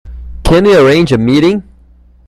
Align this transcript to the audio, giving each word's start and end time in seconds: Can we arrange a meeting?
Can 0.43 0.63
we 0.63 0.75
arrange 0.75 1.11
a 1.11 1.17
meeting? 1.19 1.61